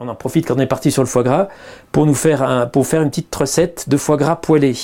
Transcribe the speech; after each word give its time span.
On 0.00 0.08
en 0.08 0.16
profite 0.16 0.48
quand 0.48 0.56
on 0.56 0.60
est 0.60 0.66
parti 0.66 0.90
sur 0.90 1.02
le 1.02 1.06
foie 1.06 1.22
gras 1.22 1.46
pour 1.92 2.04
nous 2.04 2.14
faire, 2.14 2.42
une 2.42 2.68
petite 3.10 3.32
recette 3.32 3.88
de 3.88 3.96
foie 3.96 4.16
gras 4.16 4.34
poêlé. 4.34 4.74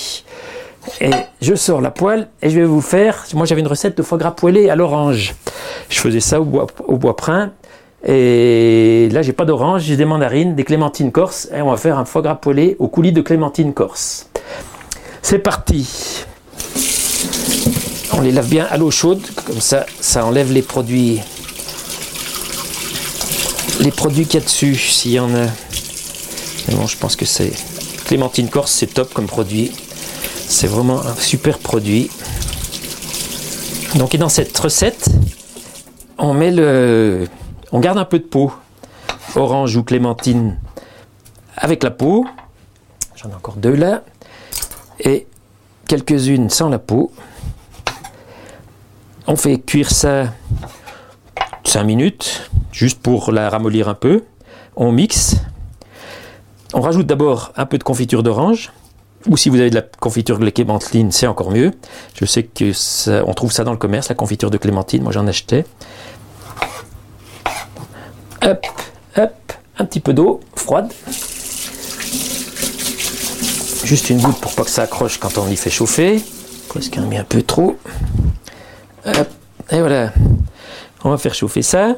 Et 1.01 1.11
je 1.41 1.53
sors 1.53 1.81
la 1.81 1.91
poêle 1.91 2.29
et 2.41 2.49
je 2.49 2.57
vais 2.57 2.65
vous 2.65 2.79
faire. 2.79 3.25
Moi 3.33 3.45
j'avais 3.45 3.59
une 3.59 3.67
recette 3.67 3.97
de 3.97 4.03
foie 4.03 4.17
gras 4.17 4.31
poêlé 4.31 4.69
à 4.69 4.75
l'orange. 4.77 5.35
Je 5.89 5.99
faisais 5.99 6.21
ça 6.21 6.39
au 6.39 6.45
bois, 6.45 6.67
au 6.87 6.95
bois. 6.95 7.15
Et 8.05 9.09
là 9.11 9.21
j'ai 9.21 9.33
pas 9.33 9.43
d'orange, 9.43 9.81
j'ai 9.81 9.97
des 9.97 10.05
mandarines, 10.05 10.55
des 10.55 10.63
clémentines 10.63 11.11
corse 11.11 11.49
et 11.53 11.61
on 11.61 11.69
va 11.69 11.77
faire 11.77 11.97
un 11.97 12.05
foie 12.05 12.21
gras 12.21 12.35
poêlé 12.35 12.77
au 12.79 12.87
coulis 12.87 13.11
de 13.11 13.21
clémentine 13.21 13.73
corse. 13.73 14.29
C'est 15.21 15.39
parti. 15.39 16.23
On 18.13 18.21
les 18.21 18.31
lave 18.31 18.47
bien 18.47 18.65
à 18.69 18.77
l'eau 18.77 18.91
chaude, 18.91 19.21
comme 19.45 19.59
ça 19.59 19.85
ça 19.99 20.25
enlève 20.25 20.53
les 20.53 20.61
produits 20.61 21.19
les 23.81 23.91
produits 23.91 24.25
qu'il 24.25 24.39
y 24.39 24.43
a 24.43 24.45
dessus, 24.45 24.75
s'il 24.75 25.11
y 25.11 25.19
en 25.19 25.33
a. 25.33 25.47
Mais 26.67 26.87
je 26.87 26.97
pense 26.97 27.15
que 27.15 27.25
c'est. 27.25 27.51
Clémentine 28.05 28.49
Corse, 28.49 28.71
c'est 28.71 28.93
top 28.93 29.13
comme 29.13 29.25
produit. 29.25 29.71
C'est 30.47 30.67
vraiment 30.67 31.01
un 31.01 31.15
super 31.15 31.59
produit. 31.59 32.09
Donc, 33.95 34.13
et 34.15 34.17
dans 34.17 34.29
cette 34.29 34.57
recette, 34.57 35.09
on 36.17 36.33
met 36.33 36.51
le. 36.51 37.27
On 37.71 37.79
garde 37.79 37.97
un 37.97 38.05
peu 38.05 38.19
de 38.19 38.25
peau. 38.25 38.53
Orange 39.35 39.75
ou 39.75 39.83
clémentine 39.83 40.59
avec 41.57 41.83
la 41.83 41.91
peau. 41.91 42.25
J'en 43.15 43.29
ai 43.29 43.33
encore 43.33 43.55
deux 43.55 43.75
là. 43.75 44.03
Et 44.99 45.25
quelques-unes 45.87 46.49
sans 46.49 46.69
la 46.69 46.79
peau. 46.79 47.11
On 49.25 49.35
fait 49.35 49.57
cuire 49.59 49.89
ça 49.89 50.25
5 51.71 51.85
minutes 51.85 52.51
juste 52.73 53.01
pour 53.01 53.31
la 53.31 53.49
ramollir 53.49 53.87
un 53.87 53.93
peu. 53.93 54.25
On 54.75 54.91
mixe. 54.91 55.37
On 56.73 56.81
rajoute 56.81 57.07
d'abord 57.07 57.53
un 57.55 57.65
peu 57.65 57.77
de 57.77 57.83
confiture 57.83 58.23
d'orange. 58.23 58.73
Ou 59.27 59.37
si 59.37 59.47
vous 59.47 59.57
avez 59.57 59.69
de 59.69 59.75
la 59.75 59.81
confiture 59.81 60.37
de 60.37 60.49
clémentine, 60.49 61.13
c'est 61.13 61.27
encore 61.27 61.49
mieux. 61.49 61.71
Je 62.13 62.25
sais 62.25 62.43
que 62.43 62.73
on 63.23 63.33
trouve 63.33 63.53
ça 63.53 63.63
dans 63.63 63.71
le 63.71 63.77
commerce, 63.77 64.09
la 64.09 64.15
confiture 64.15 64.51
de 64.51 64.57
clémentine. 64.57 65.01
Moi, 65.01 65.13
j'en 65.13 65.25
achetais. 65.27 65.63
Hop, 68.45 68.67
hop, 69.15 69.53
un 69.79 69.85
petit 69.85 70.01
peu 70.01 70.13
d'eau 70.13 70.41
froide. 70.53 70.91
Juste 73.85 74.09
une 74.09 74.19
goutte 74.19 74.41
pour 74.41 74.55
pas 74.55 74.65
que 74.65 74.71
ça 74.71 74.81
accroche 74.81 75.19
quand 75.19 75.37
on 75.37 75.47
y 75.47 75.55
fait 75.55 75.69
chauffer. 75.69 76.21
Presque 76.67 76.97
un, 76.97 77.09
un 77.09 77.23
peu 77.23 77.43
trop. 77.43 77.77
Et 79.05 79.79
voilà. 79.79 80.11
On 81.03 81.09
va 81.09 81.17
faire 81.17 81.33
chauffer 81.33 81.63
ça. 81.63 81.95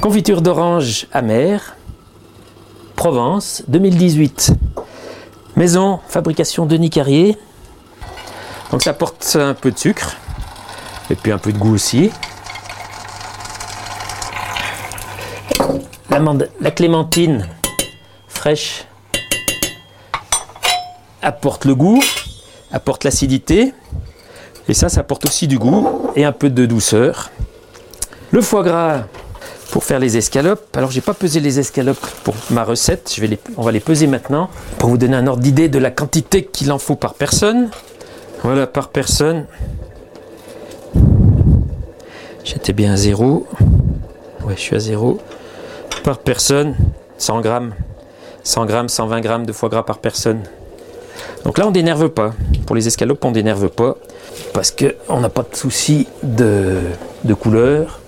Confiture 0.00 0.42
d'orange 0.42 1.06
amère, 1.12 1.76
Provence, 2.96 3.62
2018. 3.68 4.52
Maison, 5.54 6.00
fabrication 6.08 6.66
Denis 6.66 6.90
Carrier. 6.90 7.38
Donc 8.70 8.82
ça 8.82 8.92
porte 8.92 9.36
un 9.40 9.54
peu 9.54 9.70
de 9.70 9.78
sucre 9.78 10.16
et 11.08 11.14
puis 11.14 11.30
un 11.30 11.38
peu 11.38 11.52
de 11.52 11.58
goût 11.58 11.74
aussi. 11.74 12.10
La 16.60 16.70
clémentine 16.70 17.46
fraîche 18.26 18.86
apporte 21.22 21.64
le 21.64 21.74
goût, 21.74 22.02
apporte 22.72 23.04
l'acidité. 23.04 23.72
Et 24.68 24.74
ça, 24.74 24.88
ça 24.88 25.00
apporte 25.00 25.26
aussi 25.26 25.46
du 25.46 25.58
goût 25.58 26.10
et 26.16 26.24
un 26.24 26.32
peu 26.32 26.50
de 26.50 26.66
douceur. 26.66 27.30
Le 28.32 28.40
foie 28.40 28.62
gras, 28.62 29.04
pour 29.70 29.84
faire 29.84 29.98
les 29.98 30.16
escalopes. 30.16 30.76
Alors 30.76 30.90
j'ai 30.90 31.00
pas 31.00 31.14
pesé 31.14 31.40
les 31.40 31.58
escalopes 31.58 32.04
pour 32.24 32.34
ma 32.50 32.64
recette, 32.64 33.14
on 33.56 33.62
va 33.62 33.72
les 33.72 33.80
peser 33.80 34.06
maintenant 34.06 34.48
pour 34.78 34.88
vous 34.88 34.98
donner 34.98 35.16
un 35.16 35.26
ordre 35.26 35.42
d'idée 35.42 35.68
de 35.68 35.78
la 35.78 35.90
quantité 35.90 36.44
qu'il 36.44 36.72
en 36.72 36.78
faut 36.78 36.96
par 36.96 37.14
personne. 37.14 37.70
Voilà 38.42 38.66
par 38.66 38.88
personne. 38.88 39.46
J'étais 42.44 42.72
bien 42.72 42.92
à 42.92 42.96
zéro. 42.96 43.46
Ouais, 44.44 44.54
je 44.56 44.60
suis 44.60 44.76
à 44.76 44.78
zéro. 44.78 45.18
Par 46.04 46.18
personne, 46.18 46.76
100 47.18 47.40
grammes. 47.40 47.74
100 48.44 48.66
grammes, 48.66 48.88
120 48.88 49.20
grammes 49.20 49.46
de 49.46 49.52
foie 49.52 49.68
gras 49.68 49.82
par 49.82 49.98
personne. 49.98 50.42
Donc 51.44 51.58
là, 51.58 51.66
on 51.66 51.70
dénerve 51.70 52.08
pas. 52.08 52.32
Pour 52.66 52.76
les 52.76 52.86
escalopes, 52.86 53.24
on 53.24 53.32
dénerve 53.32 53.68
pas 53.68 53.96
parce 54.52 54.70
qu'on 54.70 55.20
n'a 55.20 55.28
pas 55.28 55.42
de 55.42 55.56
souci 55.56 56.06
de 56.22 56.82
couleur 57.34 58.00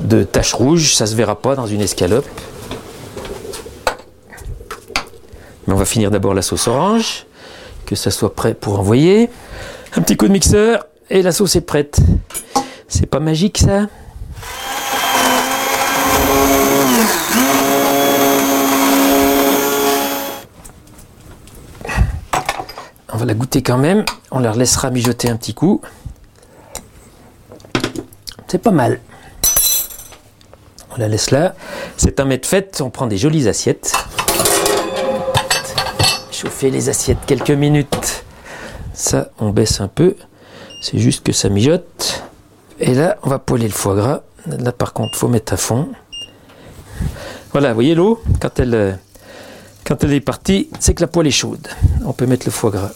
de 0.00 0.22
taches 0.24 0.54
rouges, 0.54 0.94
ça 0.94 1.06
se 1.06 1.14
verra 1.14 1.40
pas 1.40 1.54
dans 1.54 1.66
une 1.66 1.80
escalope. 1.80 2.26
Mais 5.66 5.74
on 5.74 5.76
va 5.76 5.84
finir 5.84 6.10
d'abord 6.10 6.34
la 6.34 6.42
sauce 6.42 6.66
orange, 6.68 7.26
que 7.84 7.94
ça 7.94 8.10
soit 8.10 8.34
prêt 8.34 8.54
pour 8.54 8.78
envoyer. 8.78 9.28
Un 9.96 10.02
petit 10.02 10.16
coup 10.16 10.26
de 10.26 10.32
mixeur 10.32 10.86
et 11.10 11.22
la 11.22 11.32
sauce 11.32 11.56
est 11.56 11.62
prête. 11.62 11.98
C'est 12.88 13.06
pas 13.06 13.20
magique 13.20 13.58
ça? 13.58 13.86
On 23.12 23.16
va 23.16 23.24
la 23.24 23.34
goûter 23.34 23.62
quand 23.62 23.78
même. 23.78 24.04
On 24.30 24.38
leur 24.38 24.54
laissera 24.54 24.90
mijoter 24.90 25.28
un 25.28 25.36
petit 25.36 25.54
coup. 25.54 25.80
C'est 28.46 28.58
pas 28.58 28.70
mal 28.70 29.00
la 30.98 31.08
laisse 31.08 31.30
là. 31.30 31.54
C'est 31.96 32.20
un 32.20 32.24
mets 32.24 32.40
fait, 32.44 32.80
on 32.80 32.90
prend 32.90 33.06
des 33.06 33.18
jolies 33.18 33.48
assiettes. 33.48 33.94
Chauffer 36.30 36.70
les 36.70 36.88
assiettes 36.88 37.18
quelques 37.26 37.50
minutes. 37.50 38.24
Ça, 38.94 39.30
on 39.38 39.50
baisse 39.50 39.80
un 39.80 39.88
peu. 39.88 40.16
C'est 40.82 40.98
juste 40.98 41.24
que 41.24 41.32
ça 41.32 41.48
mijote. 41.48 42.24
Et 42.80 42.94
là, 42.94 43.16
on 43.22 43.28
va 43.28 43.38
poêler 43.38 43.66
le 43.66 43.72
foie 43.72 43.94
gras. 43.94 44.20
Là, 44.46 44.72
par 44.72 44.92
contre, 44.92 45.16
faut 45.18 45.28
mettre 45.28 45.52
à 45.52 45.56
fond. 45.56 45.88
Voilà, 47.52 47.68
vous 47.68 47.74
voyez 47.74 47.94
l'eau? 47.94 48.22
Quand 48.40 48.60
elle, 48.60 48.98
quand 49.84 50.04
elle 50.04 50.12
est 50.12 50.20
partie, 50.20 50.68
c'est 50.80 50.94
que 50.94 51.00
la 51.00 51.06
poêle 51.06 51.26
est 51.26 51.32
chaude. 51.32 51.66
On 52.04 52.12
peut 52.12 52.26
mettre 52.26 52.46
le 52.46 52.52
foie 52.52 52.70
gras. 52.70 52.90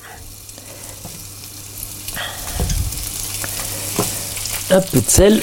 Un 4.71 4.81
peu 4.81 5.01
de 5.01 5.09
sel. 5.09 5.43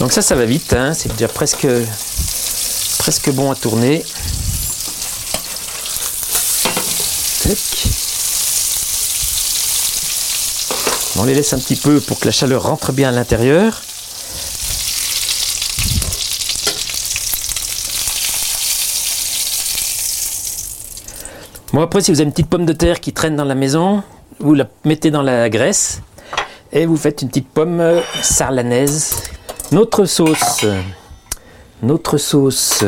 Donc 0.00 0.12
ça, 0.12 0.22
ça 0.22 0.34
va 0.34 0.46
vite, 0.46 0.72
hein. 0.72 0.94
c'est 0.94 1.12
déjà 1.12 1.28
presque, 1.28 1.68
presque 2.98 3.30
bon 3.32 3.50
à 3.50 3.54
tourner. 3.54 4.02
On 11.18 11.24
les 11.24 11.34
laisse 11.34 11.52
un 11.52 11.58
petit 11.58 11.76
peu 11.76 12.00
pour 12.00 12.18
que 12.18 12.24
la 12.24 12.32
chaleur 12.32 12.62
rentre 12.62 12.92
bien 12.92 13.10
à 13.10 13.12
l'intérieur. 13.12 13.82
Bon 21.74 21.82
après 21.82 22.00
si 22.00 22.10
vous 22.10 22.20
avez 22.20 22.24
une 22.24 22.32
petite 22.32 22.48
pomme 22.48 22.64
de 22.64 22.72
terre 22.72 23.00
qui 23.00 23.12
traîne 23.12 23.36
dans 23.36 23.44
la 23.44 23.54
maison, 23.54 24.02
vous 24.38 24.54
la 24.54 24.66
mettez 24.86 25.10
dans 25.10 25.22
la 25.22 25.50
graisse 25.50 26.00
et 26.72 26.86
vous 26.86 26.96
faites 26.96 27.20
une 27.20 27.28
petite 27.28 27.50
pomme 27.50 28.00
sarlanaise 28.22 29.29
notre 29.72 30.04
sauce. 30.04 30.66
Notre 31.82 32.18
sauce. 32.18 32.84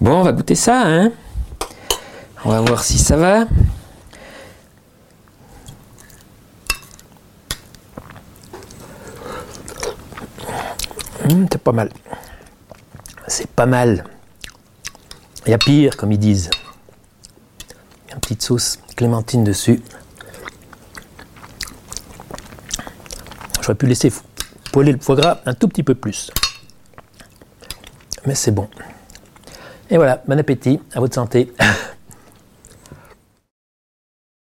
Bon, 0.00 0.20
on 0.20 0.22
va 0.22 0.32
goûter 0.32 0.54
ça, 0.54 0.82
hein 0.86 1.12
On 2.44 2.50
va 2.50 2.60
voir 2.60 2.82
si 2.82 2.98
ça 2.98 3.16
va. 3.16 3.46
Hum, 11.28 11.46
c'est 11.50 11.62
pas 11.62 11.72
mal. 11.72 11.90
C'est 13.26 13.50
pas 13.50 13.66
mal. 13.66 14.04
Il 15.46 15.50
y 15.50 15.54
a 15.54 15.58
pire, 15.58 15.96
comme 15.96 16.12
ils 16.12 16.18
disent. 16.18 16.50
Petite 18.28 18.42
sauce 18.42 18.78
clémentine 18.94 19.42
dessus. 19.42 19.80
J'aurais 23.62 23.74
pu 23.74 23.86
laisser 23.86 24.12
poêler 24.70 24.92
le 24.92 24.98
foie 24.98 25.16
gras 25.16 25.40
un 25.46 25.54
tout 25.54 25.66
petit 25.66 25.82
peu 25.82 25.94
plus. 25.94 26.30
Mais 28.26 28.34
c'est 28.34 28.50
bon. 28.50 28.68
Et 29.88 29.96
voilà, 29.96 30.22
bon 30.28 30.38
appétit, 30.38 30.78
à 30.92 31.00
votre 31.00 31.14
santé. 31.14 31.54